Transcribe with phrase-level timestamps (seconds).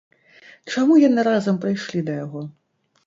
[0.71, 2.41] Чаму яны разам прыйшлі да яго?